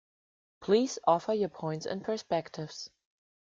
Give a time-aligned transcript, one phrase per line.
[0.61, 2.89] Please offer your points and perspectives.